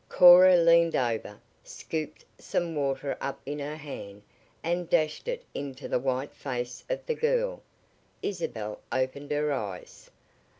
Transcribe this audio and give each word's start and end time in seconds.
Cora 0.09 0.55
leaned 0.57 0.95
over, 0.95 1.39
scooped 1.63 2.25
some 2.39 2.75
water 2.75 3.15
up 3.21 3.39
in 3.45 3.59
her 3.59 3.75
hand, 3.75 4.23
and 4.63 4.89
dashed 4.89 5.27
it 5.27 5.43
into 5.53 5.87
the 5.87 5.99
white 5.99 6.33
face 6.33 6.83
of 6.89 7.05
the 7.05 7.13
girl. 7.13 7.61
Isabel 8.23 8.81
opened 8.91 9.29
her 9.29 9.53
eyes. 9.53 10.09